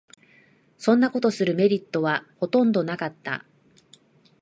[0.79, 3.45] そんなことするメリットはほとんどなかった